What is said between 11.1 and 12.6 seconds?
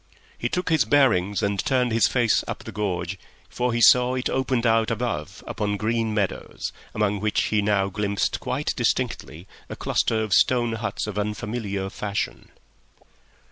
unfamiliar fashion.